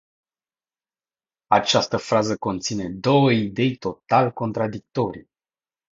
[1.47, 5.29] Această frază conține două idei total contradictorii.